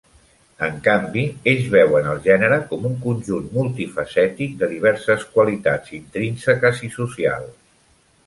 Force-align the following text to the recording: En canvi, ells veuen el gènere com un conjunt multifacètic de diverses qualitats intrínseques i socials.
En 0.67 0.77
canvi, 0.85 1.23
ells 1.51 1.67
veuen 1.73 2.07
el 2.13 2.21
gènere 2.27 2.57
com 2.71 2.87
un 2.89 2.95
conjunt 3.03 3.45
multifacètic 3.59 4.55
de 4.63 4.69
diverses 4.73 5.25
qualitats 5.35 5.95
intrínseques 5.99 6.81
i 6.89 6.93
socials. 6.97 7.55